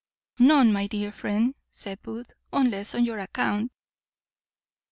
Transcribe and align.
"None, 0.39 0.73
my 0.73 0.87
dear 0.87 1.11
friend," 1.11 1.53
said 1.69 2.01
Booth, 2.01 2.33
"unless 2.51 2.95
on 2.95 3.05
your 3.05 3.19
account." 3.19 3.71